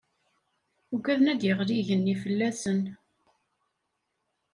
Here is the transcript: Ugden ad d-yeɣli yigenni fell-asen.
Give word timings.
Ugden 0.93 1.29
ad 1.31 1.37
d-yeɣli 1.39 1.75
yigenni 1.75 2.15
fell-asen. 2.23 2.81